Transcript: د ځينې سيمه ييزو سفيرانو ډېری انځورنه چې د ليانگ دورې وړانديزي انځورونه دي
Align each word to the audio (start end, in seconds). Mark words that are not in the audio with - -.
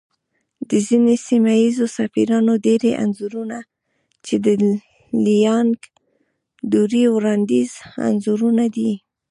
د 0.69 0.71
ځينې 0.87 1.15
سيمه 1.27 1.53
ييزو 1.61 1.85
سفيرانو 1.97 2.53
ډېری 2.65 2.91
انځورنه 3.03 3.59
چې 4.25 4.35
د 4.45 4.47
ليانگ 5.25 5.77
دورې 6.71 7.03
وړانديزي 7.15 7.79
انځورونه 8.07 8.65
دي 8.75 8.91